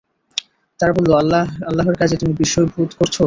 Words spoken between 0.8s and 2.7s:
বলল, আল্লাহর কাজে তুমি বিস্ময়